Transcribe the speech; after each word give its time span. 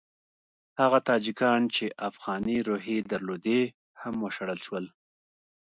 هغه 0.79 0.99
تاجکان 1.09 1.61
چې 1.75 1.85
افغاني 2.09 2.57
روحیې 2.69 2.99
درلودې 3.11 3.61
هم 4.01 4.13
وشړل 4.23 4.59
شول. 4.65 4.85